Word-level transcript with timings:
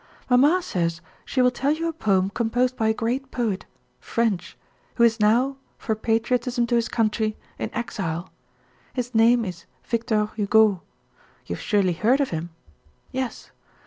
"Mamma 0.31 0.63
says 0.63 0.99
she 1.25 1.43
will 1.43 1.51
tell 1.51 1.71
you 1.73 1.87
a 1.87 1.93
poem 1.93 2.31
composed 2.31 2.75
by 2.75 2.87
a 2.87 2.91
great 2.91 3.29
poet, 3.29 3.67
French, 3.99 4.57
who 4.95 5.03
is 5.03 5.19
now, 5.19 5.57
for 5.77 5.93
patriotism 5.93 6.65
to 6.65 6.75
his 6.75 6.89
country, 6.89 7.37
in 7.59 7.69
exile. 7.71 8.31
His 8.93 9.13
name 9.13 9.45
is 9.45 9.65
Victor 9.83 10.31
Hugo. 10.35 10.81
You 11.45 11.55
have 11.55 11.61
surely 11.61 11.93
heard 11.93 12.19
of 12.19 12.31
him? 12.31 12.49
Yes. 13.11 13.51